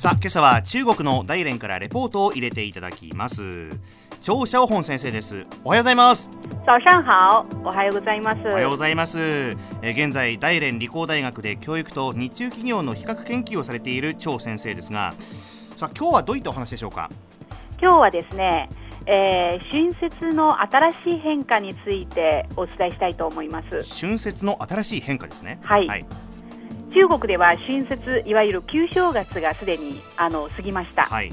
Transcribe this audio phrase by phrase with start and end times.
[0.00, 3.68] さあ今朝は中国の大連からレポートを入れていただきます。
[4.22, 5.44] 張小本先生です。
[5.62, 6.30] おはようございます。
[6.64, 7.46] 早上好。
[7.62, 8.40] おはようございます。
[8.46, 9.58] おはようございます。
[9.82, 15.12] え現在大連理工大学で教育と日中企業の比較研究をされている張先生ですが
[15.76, 17.10] さあ今日はどういったお話でしょうか？
[17.78, 18.70] 今日はですね
[19.06, 23.82] えー、春節の新しい変化についてお伝えしたいと思います。
[24.00, 25.58] 春節の新しい変化ですね。
[25.62, 26.06] はい、はい、
[26.92, 31.28] 中国では春節いわゆる旧正月がすでにあの過ぎました、はい、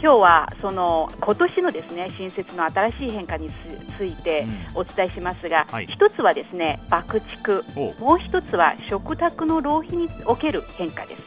[0.00, 3.48] 今日はその今年のですね春節の新しい変化に
[3.96, 7.62] ついてお伝えしますが、うんはい、一つはですね爆竹。
[8.00, 11.22] もう一つは食卓の浪費における変化です。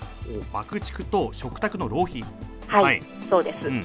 [0.53, 2.23] 爆竹と食卓の浪費。
[2.67, 3.83] はい、はい、そうです、うん、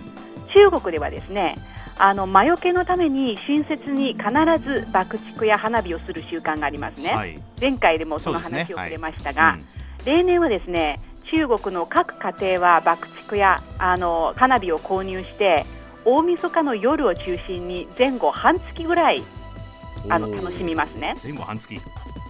[0.71, 1.57] 中国ではですね
[1.99, 4.29] あの魔除けのために春節に必
[4.65, 9.61] ず爆竹や花火をする習慣がありますね、はい、前回でもその話を触れましたが、ねはい。
[9.61, 9.67] うん、
[10.07, 15.67] 例年はですね中国の各家庭は爆竹やあの花火を購入して
[16.05, 19.23] 大晦日の夜を中心に前後半月ぐらい
[20.09, 21.17] あの楽しみますね。
[21.23, 21.81] 前後半月。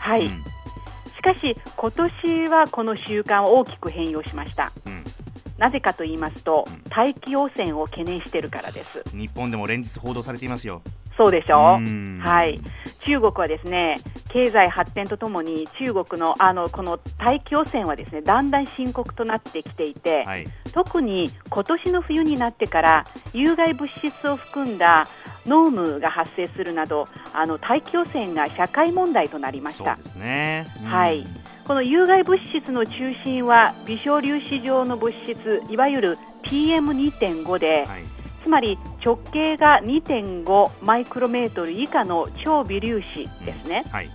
[0.01, 4.73] はい、うん、しかし今年はこの習慣を大きく変容しました。
[4.87, 5.05] うん。
[5.59, 9.03] なぜかと言いますと、大気汚染を懸念しているからです。
[9.17, 10.83] 日本でも連日報道されていますよ。
[11.17, 12.21] そうでしょう。
[12.21, 12.61] はい。
[13.01, 13.99] 中国はですね
[14.37, 25.09] 経済発展とともに中国のあのこの大気汚染はですねだんだん深刻となってきていて、はい、特に今年の冬になってから有害物質を含んだ
[25.47, 29.97] 濃霧が発生するなどあの大気汚染が社会問題となりました。
[29.97, 31.27] そうですね、はい。
[31.67, 32.93] この有害物質の中
[33.25, 38.03] 心は微小粒子状の物質いわゆる PM2.5 で、はい、
[38.43, 43.93] つまり直径が2.5マイクロメートル以下の超微粒子ですね、うん。
[43.93, 44.11] はい、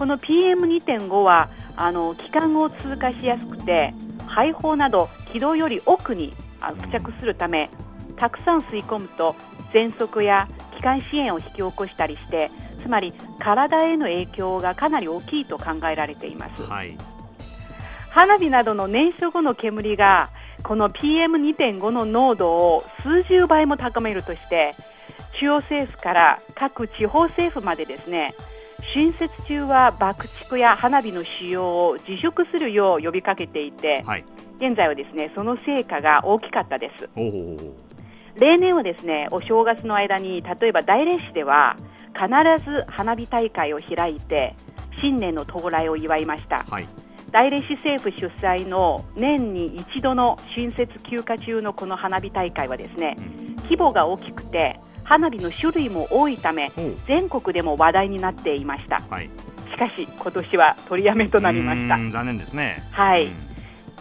[0.00, 3.92] この PM2.5 はあの気管を通過しやすくて
[4.28, 6.32] 肺胞など気道より奥に
[6.80, 7.68] 付着するため
[8.16, 9.36] たくさん吸い込むと
[9.74, 12.50] 喘息や気管支炎を引き起こしたりして
[12.82, 16.96] つまり体への影響がかなり大きいと考えられています、はい、
[18.08, 20.30] 花火などの燃焼後の煙が
[20.62, 24.74] この PM2.5 の濃度を数十倍も高めるとして
[25.38, 28.32] 中央政府から各地方政府までですね
[28.92, 34.24] 春節中は爆竹や花火の使用を自粛するよう呼びかけていて、はい、
[34.58, 37.08] 現在はですねその成果が大きかったです。
[38.36, 41.76] 例年はですねお正月の間に例えば大連市では
[42.14, 42.28] 必
[42.64, 44.56] ず花火大会を開いて
[45.00, 46.86] 新年の到来を祝いました、はい、
[47.30, 56.70] 大連市政府主催の年に一度の春節休暇中のこの花火大会はですね、うん、規模が大きくて花火の種類も多いため
[57.04, 59.28] 全国でも話題になっていました、はい、
[59.72, 61.98] しかし今年は取りやめとなりました。
[62.12, 62.80] 残念ですね。
[62.92, 63.32] はい、うん。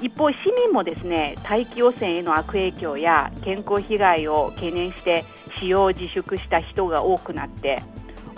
[0.02, 5.26] 一方、市民もですね大気汚染への悪影響や健康被害を懸念して
[5.58, 7.82] 使用を自粛した人が多くなって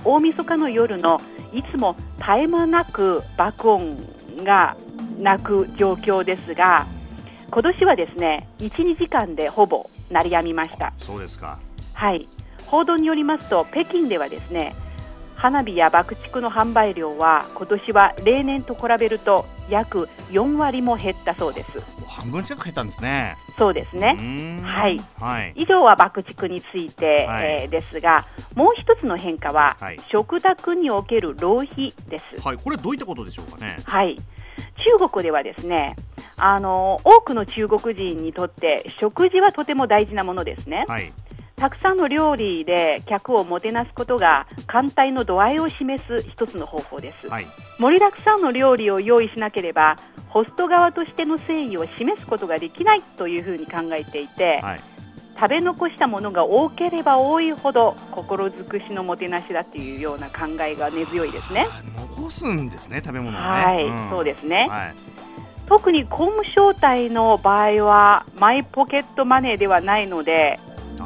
[0.05, 1.19] 大晦日の夜の
[1.51, 3.97] いつも絶え間なく爆音
[4.45, 4.77] が
[5.19, 6.87] 鳴く状況ですが
[7.51, 10.93] 今年はですね1、2時間でほぼ鳴り止みました。
[10.97, 11.59] そうですか。
[11.93, 12.29] はい
[12.71, 14.73] 報道によりますと北京ではですね
[15.35, 21.79] 花火や爆竹の販売量は今年は例年と比べると約4割も減ったそうです。
[22.05, 23.37] 半分近く減ったんですね。
[23.57, 24.61] そうですね。
[24.63, 32.39] はい、はい、以上は爆竹について、はい、えー、ですがもう一つの変化は、はい、食卓における浪費です。
[32.39, 32.57] はい。
[32.57, 33.77] これどういったことでしょうかね。
[33.83, 34.15] はい。
[34.99, 35.95] 中国ではですね
[36.37, 41.13] あの多くの中国人にとって食事はとても大事なものですね、はい、
[41.61, 47.45] たくさんの料理で客をもてなすことが艦隊の度合いを示す一つの方法です、はい、
[47.77, 49.95] 盛りだくさんの料理を用意しなければ
[50.29, 54.79] ホスト側としての誠意を示すことができないというふうに考えていて、はい、
[55.35, 61.67] 食べ残したものが多ければ多いほど心尽くしのもてなしだというような考えが根強いですね。
[61.95, 64.95] 残すんですね食べ物、ね、はい、うん、そうですね、はい、
[65.67, 70.59] 特に公務招待の場合はマイポケットマネーではないので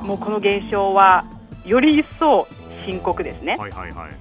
[0.05, 1.25] もうこの現象は
[1.65, 2.47] より一層
[2.85, 3.57] 深刻ですね。
[3.57, 4.11] はいはいはい。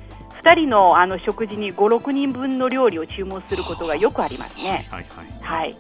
[0.43, 4.87] 2人のあの食事に5、6人分の料理を注文することがよくありますね。
[4.91, 5.77] はい、はいはい、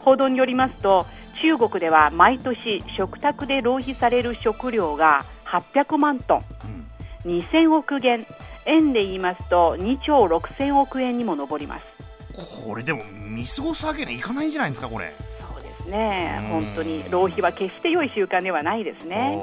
[0.00, 1.06] 報道によりますと
[1.40, 6.44] 中国では毎年食卓で浪費される食料が800万トン、
[7.24, 8.26] うん、2000億元。
[8.66, 11.84] 円で言いますと2兆6000億円にも上ります。
[12.64, 15.14] これでも見過ごすわけにいかないんじゃないですかこれ
[15.86, 19.38] ね、本当に浪費は決して良い習慣ではないですね。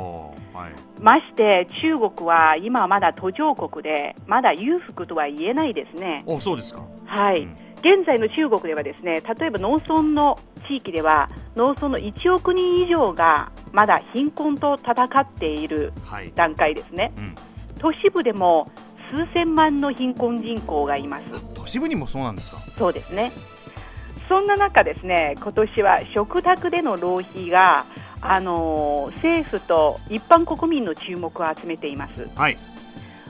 [0.53, 6.23] はい、まして中国は今まだ途上国でまだ裕福とは言えないですね。
[6.25, 6.81] おそうですか。
[7.05, 15.93] はい、うん、現在の中国ではですね例えば農村の地域では農村の1億人以上がまだ貧困と戦っている
[16.35, 17.35] 段階ですね、はいうん、
[17.79, 18.69] 都市部でも
[19.11, 21.23] 数千万の貧困人口がいます。
[21.53, 22.61] 都市部にもそうなんですか。
[22.77, 23.31] そうですね
[24.31, 27.86] そんな中ですね今年は食卓での浪費が
[28.22, 32.30] あのー、政府と一般国民の注目を集めています。
[32.36, 32.57] はい。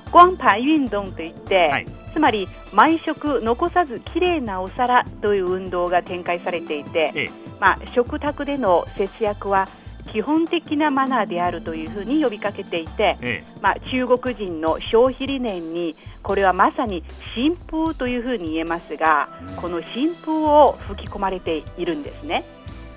[0.05, 9.67] 光盤運動といって、はい、つまり毎食残さずきれいなお皿という運動が展開されていて、ええ、まあ、食卓での節約は
[10.03, 17.03] 基本的なマナーであるというふうに呼びかけていて、ええ、まあ、中国人の消費理念にこれはまさに
[17.35, 22.43] 新風というふうに言えますが、うん、この新風を吹き込まれているんですね。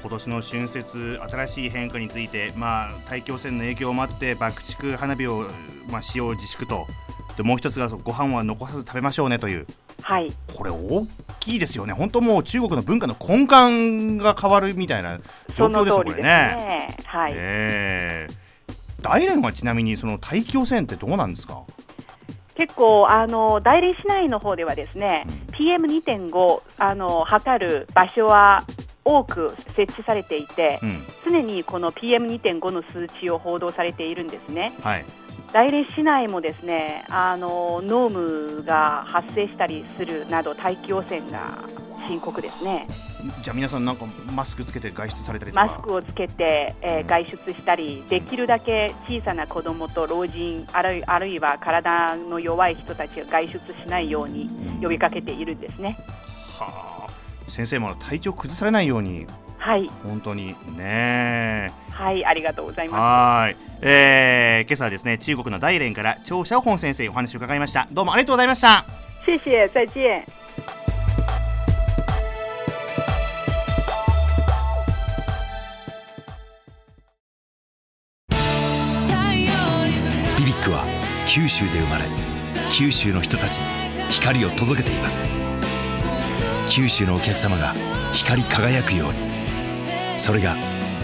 [0.03, 5.47] 今年の春節新しい変化について、まあ、大気汚染の影響もあって爆竹花火を、
[5.89, 6.87] まあ、使用自粛と。
[7.37, 9.67] でもう一つがご飯は残さず食べましょうねという、
[10.03, 11.07] はい、これ大
[11.44, 11.93] きいですよね。
[11.93, 15.19] 本当もう中国の文化の根幹が変わるみたいな
[15.55, 16.23] 状況ですよね。
[16.23, 16.96] ね。
[17.05, 17.32] はい。
[17.35, 21.62] えー、大連はちなみにその大気汚染ってどうなんですか？
[22.55, 28.64] 結構あの大連市内の方ではですね、うん、PM2.5 あの測る場所は
[29.05, 34.73] 多く設置されていて、うん、常にこの PM2.5 の数値を報道されているんですね。
[34.82, 35.05] はい、
[35.55, 41.56] 大連市内もですねあの濃霧が発生したりするなど大気汚染が
[42.09, 42.89] 深刻ですね。
[43.41, 54.50] じゃあ皆さんなんかマスクつけて外出されたりマスクをつけて、えー、外出したり、できるだけ小さな子どもと老人あるあるいは体の弱い人たちが外出しないように
[54.83, 55.97] 呼びかけているんですね。
[56.59, 59.27] はあ先生も体調崩されないように
[59.64, 59.90] はい。
[60.06, 60.55] 本当に。
[60.76, 63.00] ねはいありがとうございます。
[63.00, 63.56] はい。
[63.81, 67.88] えー、今朝はですね中国の大連から張小本先生お話を伺いました。
[67.90, 68.84] どうもありがとうございました。
[69.25, 70.22] 谢谢再见。
[80.37, 80.84] ビビックは
[81.26, 82.05] 九州で生まれ
[82.69, 85.31] 九州の人たちに光を届けています。
[86.69, 87.75] 九州のお客様が
[88.12, 89.44] 光り輝くように
[90.16, 90.56] それが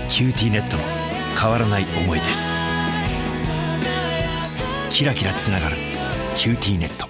[0.08, 0.82] キューティーネットの
[1.40, 2.54] 変わらない思いです。
[4.90, 5.76] キラキラつながる
[6.34, 7.08] 「キューティーネット」